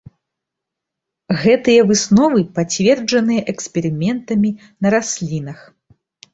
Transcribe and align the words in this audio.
Гэтыя 1.43 1.81
высновы 1.91 2.41
пацверджаныя 2.57 3.41
эксперыментамі 3.55 4.55
на 4.81 4.87
раслінах. 4.99 5.59